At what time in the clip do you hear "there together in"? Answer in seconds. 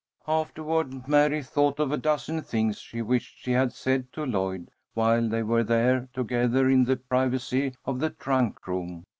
5.63-6.85